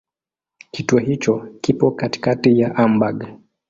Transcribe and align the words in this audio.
Kituo 0.71 0.99
hicho 0.99 1.47
kipo 1.61 1.91
katikati 1.91 2.59
ya 2.59 2.73
Hamburg. 2.73 3.25